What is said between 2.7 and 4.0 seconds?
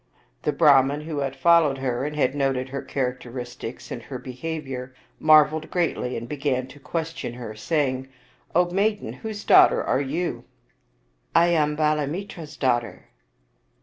charac teristics